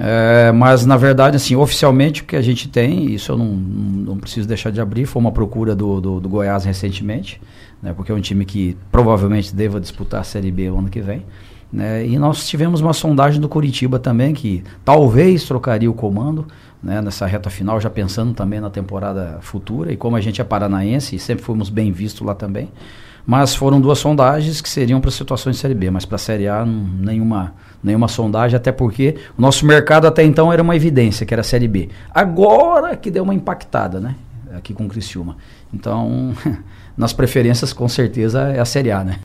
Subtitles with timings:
[0.00, 4.16] É, mas na verdade, assim, oficialmente o que a gente tem, isso eu não, não
[4.16, 7.40] preciso deixar de abrir, foi uma procura do, do, do Goiás recentemente,
[7.82, 11.00] né, porque é um time que provavelmente deva disputar a Série B o ano que
[11.00, 11.24] vem.
[11.72, 16.46] Né, e nós tivemos uma sondagem do Curitiba também, que talvez trocaria o comando
[16.82, 19.92] né, nessa reta final, já pensando também na temporada futura.
[19.92, 22.70] E como a gente é paranaense e sempre fomos bem vistos lá também.
[23.28, 26.48] Mas foram duas sondagens que seriam para situações de Série B, mas para a Série
[26.48, 27.52] A não, nenhuma,
[27.84, 31.44] nenhuma sondagem, até porque o nosso mercado até então era uma evidência, que era a
[31.44, 31.90] Série B.
[32.10, 34.14] Agora que deu uma impactada, né?
[34.56, 35.36] Aqui com o Criciúma.
[35.74, 36.32] Então,
[36.96, 39.16] nas preferências, com certeza, é a Série A, né?